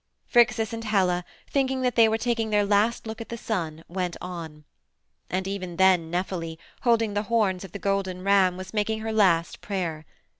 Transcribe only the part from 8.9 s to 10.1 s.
her last prayer.